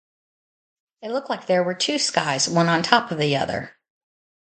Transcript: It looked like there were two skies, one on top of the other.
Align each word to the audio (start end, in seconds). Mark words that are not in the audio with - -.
It 1.03 1.11
looked 1.11 1.29
like 1.29 1.45
there 1.45 1.61
were 1.61 1.75
two 1.75 1.99
skies, 1.99 2.49
one 2.49 2.67
on 2.69 2.81
top 2.81 3.11
of 3.11 3.19
the 3.19 3.37
other. 3.37 3.75